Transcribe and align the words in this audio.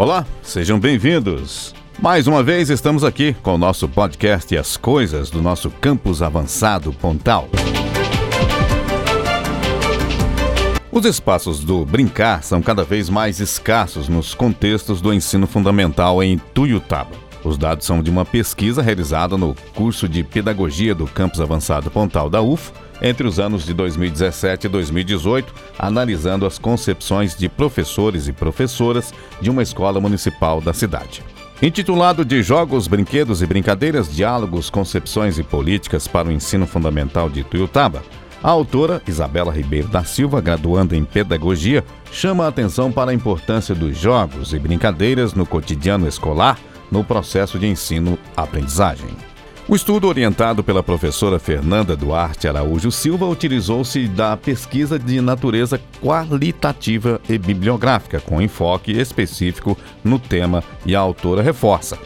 Olá, 0.00 0.26
sejam 0.42 0.80
bem-vindos. 0.80 1.74
Mais 1.98 2.26
uma 2.26 2.42
vez 2.42 2.70
estamos 2.70 3.04
aqui 3.04 3.34
com 3.42 3.56
o 3.56 3.58
nosso 3.58 3.86
podcast 3.86 4.54
e 4.54 4.56
as 4.56 4.74
coisas 4.74 5.28
do 5.28 5.42
nosso 5.42 5.70
campus 5.70 6.22
avançado 6.22 6.90
Pontal. 6.90 7.50
Os 10.90 11.04
espaços 11.04 11.62
do 11.62 11.84
brincar 11.84 12.42
são 12.42 12.62
cada 12.62 12.82
vez 12.82 13.10
mais 13.10 13.40
escassos 13.40 14.08
nos 14.08 14.32
contextos 14.32 15.02
do 15.02 15.12
ensino 15.12 15.46
fundamental 15.46 16.22
em 16.22 16.38
Tuiutaba. 16.38 17.29
Os 17.42 17.56
dados 17.56 17.86
são 17.86 18.02
de 18.02 18.10
uma 18.10 18.24
pesquisa 18.24 18.82
realizada 18.82 19.36
no 19.36 19.54
curso 19.74 20.08
de 20.08 20.22
Pedagogia 20.22 20.94
do 20.94 21.06
Campus 21.06 21.40
Avançado 21.40 21.90
Pontal 21.90 22.28
da 22.28 22.42
UFO 22.42 22.72
entre 23.00 23.26
os 23.26 23.40
anos 23.40 23.64
de 23.64 23.72
2017 23.72 24.66
e 24.66 24.70
2018, 24.70 25.54
analisando 25.78 26.44
as 26.44 26.58
concepções 26.58 27.34
de 27.34 27.48
professores 27.48 28.28
e 28.28 28.32
professoras 28.32 29.14
de 29.40 29.48
uma 29.48 29.62
escola 29.62 29.98
municipal 29.98 30.60
da 30.60 30.74
cidade. 30.74 31.24
Intitulado 31.62 32.24
de 32.24 32.42
Jogos, 32.42 32.86
Brinquedos 32.86 33.42
e 33.42 33.46
Brincadeiras, 33.46 34.14
Diálogos, 34.14 34.68
Concepções 34.68 35.38
e 35.38 35.42
Políticas 35.42 36.06
para 36.06 36.28
o 36.28 36.32
Ensino 36.32 36.66
Fundamental 36.66 37.30
de 37.30 37.42
Tuiutaba, 37.42 38.02
a 38.42 38.48
autora, 38.48 39.02
Isabela 39.06 39.52
Ribeiro 39.52 39.88
da 39.88 40.02
Silva, 40.02 40.40
graduanda 40.40 40.96
em 40.96 41.04
Pedagogia, 41.04 41.84
chama 42.10 42.44
a 42.44 42.48
atenção 42.48 42.90
para 42.90 43.10
a 43.10 43.14
importância 43.14 43.74
dos 43.74 43.98
jogos 43.98 44.54
e 44.54 44.58
brincadeiras 44.58 45.34
no 45.34 45.44
cotidiano 45.44 46.08
escolar 46.08 46.58
no 46.90 47.04
processo 47.04 47.58
de 47.58 47.66
ensino-aprendizagem. 47.66 49.08
O 49.70 49.76
estudo 49.76 50.08
orientado 50.08 50.64
pela 50.64 50.82
professora 50.82 51.38
Fernanda 51.38 51.96
Duarte 51.96 52.48
Araújo 52.48 52.90
Silva 52.90 53.26
utilizou-se 53.26 54.08
da 54.08 54.36
pesquisa 54.36 54.98
de 54.98 55.20
natureza 55.20 55.80
qualitativa 56.02 57.20
e 57.28 57.38
bibliográfica, 57.38 58.20
com 58.20 58.42
enfoque 58.42 58.90
específico 58.90 59.78
no 60.02 60.18
tema, 60.18 60.64
e 60.84 60.96
a 60.96 60.98
autora 60.98 61.40
reforça. 61.40 61.96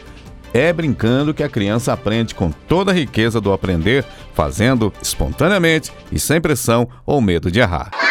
É 0.53 0.71
brincando 0.71 1.33
que 1.33 1.41
a 1.41 1.49
criança 1.49 1.91
aprende 1.91 2.35
com 2.35 2.51
toda 2.51 2.91
a 2.91 2.93
riqueza 2.93 3.41
do 3.41 3.51
aprender, 3.51 4.05
fazendo 4.35 4.93
espontaneamente 5.01 5.91
e 6.11 6.19
sem 6.19 6.39
pressão 6.39 6.87
ou 7.03 7.19
medo 7.19 7.49
de 7.49 7.59
errar. 7.59 8.04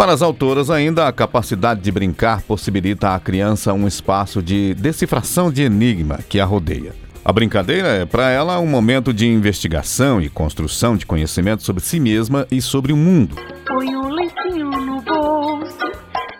Para 0.00 0.14
as 0.14 0.22
autoras, 0.22 0.70
ainda 0.70 1.06
a 1.06 1.12
capacidade 1.12 1.82
de 1.82 1.92
brincar 1.92 2.40
possibilita 2.40 3.14
à 3.14 3.20
criança 3.20 3.74
um 3.74 3.86
espaço 3.86 4.42
de 4.42 4.72
decifração 4.72 5.52
de 5.52 5.62
enigma 5.62 6.20
que 6.26 6.40
a 6.40 6.44
rodeia. 6.46 6.94
A 7.22 7.30
brincadeira 7.30 7.88
é, 7.88 8.06
para 8.06 8.30
ela, 8.30 8.58
um 8.60 8.66
momento 8.66 9.12
de 9.12 9.26
investigação 9.26 10.18
e 10.18 10.30
construção 10.30 10.96
de 10.96 11.04
conhecimento 11.04 11.62
sobre 11.64 11.82
si 11.82 12.00
mesma 12.00 12.46
e 12.50 12.62
sobre 12.62 12.94
o 12.94 12.96
mundo. 12.96 13.36
Põe 13.66 13.94
um 13.94 14.08
lencinho 14.08 14.70
no 14.70 15.02
bolso, 15.02 15.92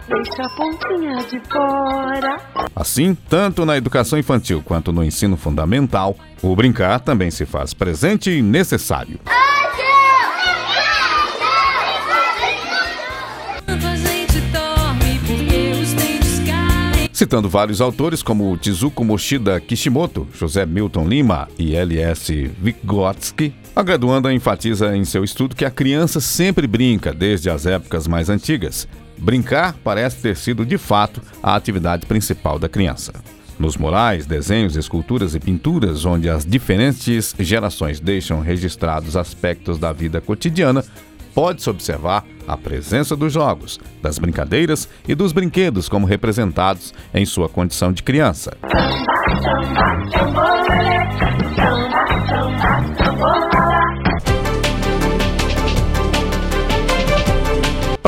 deixa 0.09 0.43
a 0.43 0.49
pontinha 0.57 1.17
de 1.19 1.39
fora. 1.53 2.37
Assim, 2.75 3.15
tanto 3.29 3.67
na 3.67 3.77
educação 3.77 4.19
infantil 4.19 4.63
quanto 4.65 4.91
no 4.91 5.05
ensino 5.05 5.37
fundamental, 5.37 6.17
o 6.41 6.57
brincar 6.57 6.99
também 7.01 7.31
se 7.31 7.45
faz 7.45 7.75
presente 7.75 8.31
e 8.31 8.41
necessário. 8.41 9.21
Citando 17.21 17.51
vários 17.51 17.83
autores 17.83 18.23
como 18.23 18.57
Tizuko 18.57 19.05
Moshida 19.05 19.61
Kishimoto, 19.61 20.27
José 20.33 20.65
Milton 20.65 21.07
Lima 21.07 21.49
e 21.59 21.77
L.S. 21.77 22.51
Vygotsky, 22.59 23.53
a 23.77 23.83
graduanda 23.83 24.33
enfatiza 24.33 24.97
em 24.97 25.05
seu 25.05 25.23
estudo 25.23 25.55
que 25.55 25.67
a 25.67 25.71
criança 25.71 26.19
sempre 26.19 26.67
brinca 26.67 27.13
desde 27.13 27.51
as 27.51 27.67
épocas 27.67 28.09
mais 28.09 28.31
antigas. 28.31 28.89
Brincar 29.19 29.75
parece 29.85 30.23
ter 30.23 30.35
sido, 30.35 30.65
de 30.65 30.79
fato, 30.79 31.21
a 31.43 31.55
atividade 31.55 32.07
principal 32.07 32.59
da 32.59 32.71
criança. 32.71 33.13
Nos 33.59 33.77
murais, 33.77 34.25
desenhos, 34.25 34.75
esculturas 34.75 35.35
e 35.35 35.41
pinturas, 35.41 36.07
onde 36.07 36.31
as 36.31 36.47
diferentes 36.47 37.35
gerações 37.39 38.01
deixam 38.01 38.41
registrados 38.41 39.15
aspectos 39.15 39.79
da 39.79 39.93
vida 39.93 40.23
cotidiana, 40.23 40.83
pode-se 41.35 41.69
observar 41.71 42.25
a 42.47 42.57
presença 42.57 43.15
dos 43.17 43.33
jogos, 43.33 43.79
das 44.03 44.19
brincadeiras 44.19 44.89
e 45.07 45.15
dos 45.15 45.33
brinquedos 45.33 45.89
como 45.89 46.07
representados 46.07 46.93
em 47.15 47.25
sua 47.25 47.49
condição 47.49 47.93
de 47.93 48.03
criança. 48.03 48.57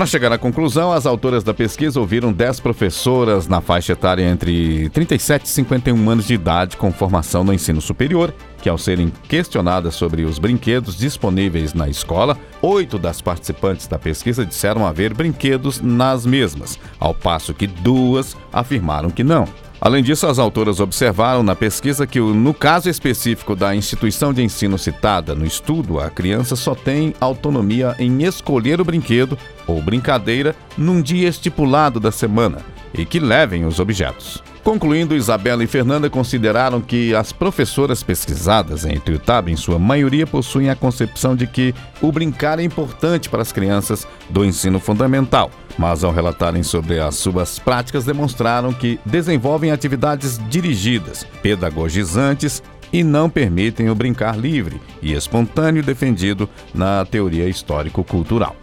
Para 0.03 0.07
chegar 0.09 0.33
à 0.33 0.37
conclusão, 0.37 0.91
as 0.91 1.07
autoras 1.07 1.45
da 1.45 1.55
pesquisa 1.55 2.01
ouviram 2.01 2.33
10 2.33 2.59
professoras 2.59 3.47
na 3.47 3.61
faixa 3.61 3.93
etária 3.93 4.29
entre 4.29 4.89
37 4.89 5.45
e 5.45 5.49
51 5.49 6.11
anos 6.11 6.27
de 6.27 6.35
idade 6.35 6.77
com 6.77 6.91
formação 6.91 7.45
no 7.45 7.55
ensino 7.55 7.81
superior, 7.81 8.35
que, 8.61 8.69
ao 8.69 8.77
serem 8.77 9.13
questionadas 9.29 9.95
sobre 9.95 10.25
os 10.25 10.41
brinquedos 10.41 10.97
disponíveis 10.97 11.73
na 11.73 11.89
escola, 11.89 12.37
oito 12.61 12.99
das 12.99 13.21
participantes 13.21 13.87
da 13.87 13.97
pesquisa 13.97 14.45
disseram 14.45 14.85
haver 14.85 15.15
brinquedos 15.15 15.81
nas 15.81 16.27
mesmas, 16.27 16.81
ao 16.99 17.15
passo 17.15 17.55
que 17.55 17.69
duas 17.69 18.37
afirmaram 18.53 19.09
que 19.09 19.23
não. 19.23 19.47
Além 19.85 20.01
disso, 20.01 20.29
as 20.29 20.39
autoras 20.39 20.79
observaram 20.79 21.43
na 21.43 21.57
pesquisa 21.57 22.07
que, 22.07 22.21
no 22.21 22.55
caso 22.55 22.89
específico 22.89 23.57
da 23.57 23.75
instituição 23.75 24.33
de 24.33 24.41
ensino 24.41 24.79
citada 24.79 25.35
no 25.35 25.45
estudo, 25.45 25.99
a 25.99 26.09
criança 26.09 26.55
só 26.55 26.73
tem 26.73 27.13
autonomia 27.21 27.97
em 27.99 28.23
escolher 28.23 28.81
o 28.81 28.85
brinquedo 28.85 29.37
ou 29.67 29.83
brincadeira 29.83 30.55
num 30.79 31.03
dia 31.03 31.29
estipulado 31.29 31.99
da 31.99 32.13
semana 32.13 32.59
e 32.95 33.05
que 33.05 33.19
levem 33.19 33.65
os 33.65 33.81
objetos. 33.81 34.41
Concluindo, 34.63 35.17
Isabela 35.17 35.65
e 35.65 35.67
Fernanda 35.67 36.09
consideraram 36.09 36.81
que 36.81 37.13
as 37.17 37.33
professoras 37.33 38.05
pesquisadas 38.05 38.85
em 38.85 39.01
Tuiutaba, 39.01 39.51
em 39.51 39.57
sua 39.57 39.77
maioria, 39.77 40.25
possuem 40.25 40.71
a 40.71 40.77
concepção 40.77 41.35
de 41.35 41.49
que 41.49 41.75
o 42.01 42.13
brincar 42.13 42.61
é 42.61 42.63
importante 42.63 43.29
para 43.29 43.43
as 43.43 43.51
crianças 43.51 44.07
do 44.31 44.45
ensino 44.45 44.79
fundamental, 44.79 45.51
mas 45.79 46.05
ao 46.05 46.13
relatarem 46.13 46.63
sobre 46.63 47.01
as 47.01 47.17
suas 47.17 47.59
práticas, 47.59 48.05
demonstraram 48.05 48.73
que 48.73 48.99
desenvolvem 49.05 49.71
atividades 49.71 50.39
dirigidas, 50.49 51.27
pedagogizantes 51.43 52.63
e 52.93 53.03
não 53.03 53.31
permitem 53.31 53.89
o 53.89 53.95
brincar 53.95 54.37
livre 54.39 54.81
e 55.01 55.13
espontâneo 55.13 55.83
defendido 55.83 56.49
na 56.75 57.05
teoria 57.05 57.49
histórico-cultural. 57.49 58.55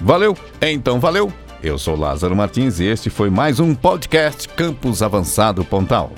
Valeu? 0.00 0.36
Então 0.60 0.98
valeu! 0.98 1.32
Eu 1.62 1.78
sou 1.78 1.94
Lázaro 1.94 2.34
Martins 2.34 2.80
e 2.80 2.84
este 2.84 3.10
foi 3.10 3.28
mais 3.28 3.60
um 3.60 3.74
podcast 3.74 4.48
Campus 4.48 5.02
Avançado 5.02 5.62
Pontal. 5.62 6.10